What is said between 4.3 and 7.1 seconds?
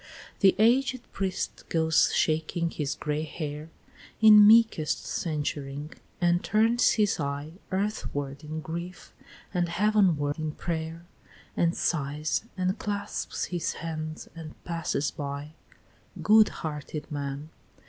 meekest censuring, and turns